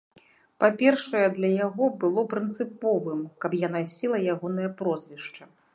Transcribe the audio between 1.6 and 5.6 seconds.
яго было прынцыповым, каб я насіла ягонае прозвішча.